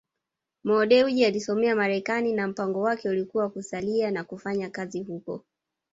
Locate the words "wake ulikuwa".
2.81-3.49